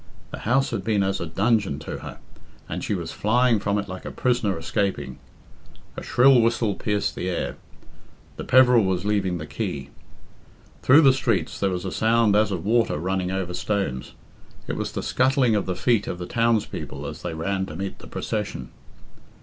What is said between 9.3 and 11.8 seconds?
the quay. Through the streets there